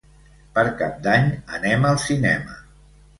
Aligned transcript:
Per 0.53 0.61
Cap 0.79 0.95
d'Any 1.07 1.27
anem 1.57 1.85
al 1.91 1.99
cinema. 2.05 2.57